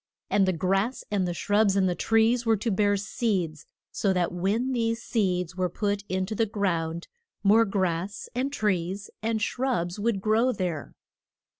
And 0.31 0.47
the 0.47 0.51
grass 0.51 1.03
and 1.11 1.27
the 1.27 1.33
shrubs 1.35 1.75
and 1.75 1.87
the 1.87 1.93
trees 1.93 2.43
were 2.43 2.57
to 2.57 2.71
bear 2.71 2.97
seeds, 2.97 3.67
so 3.91 4.11
that 4.13 4.31
when 4.31 4.71
these 4.71 5.03
seeds 5.03 5.55
were 5.55 5.69
put 5.69 6.03
in 6.09 6.25
to 6.25 6.33
the 6.33 6.47
ground 6.47 7.07
more 7.43 7.65
grass 7.65 8.27
and 8.33 8.51
trees 8.51 9.11
and 9.21 9.39
shrubs 9.43 9.99
would 9.99 10.19
grow 10.19 10.53
there. 10.53 10.95